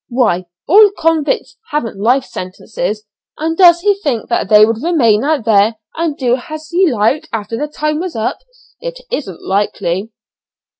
why, 0.09 0.45
all 0.67 0.89
convicts 0.97 1.57
haven't 1.69 1.95
life 1.95 2.25
sentences, 2.25 3.03
and 3.37 3.55
does 3.55 3.81
he 3.81 3.93
think 3.93 4.29
that 4.29 4.49
they 4.49 4.65
would 4.65 4.81
remain 4.81 5.23
out 5.23 5.45
there 5.45 5.75
and 5.95 6.17
do 6.17 6.37
as 6.49 6.69
he 6.69 6.91
liked 6.91 7.29
after 7.31 7.55
their 7.55 7.67
time 7.67 7.99
was 7.99 8.15
up? 8.15 8.39
It 8.79 8.99
isn't 9.11 9.43
likely." 9.43 10.09